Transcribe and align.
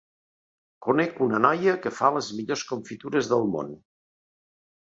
Conec 0.85 1.19
una 1.25 1.41
noia 1.47 1.75
que 1.83 1.93
fa 1.99 2.11
les 2.17 2.31
millors 2.39 2.65
confitures 2.73 3.33
del 3.35 3.49
món. 3.57 3.73